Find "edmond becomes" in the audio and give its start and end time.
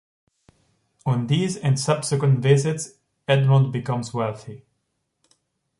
3.27-4.15